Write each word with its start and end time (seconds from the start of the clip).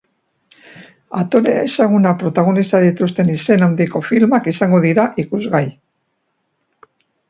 Aktore 1.23 1.53
ezagunak 1.65 2.17
protagonista 2.25 2.81
dituzten 2.87 3.31
izen 3.37 3.69
handiko 3.69 4.05
filmak 4.11 4.53
izango 4.57 4.85
dira 4.91 5.09
ikusgai. 5.29 5.67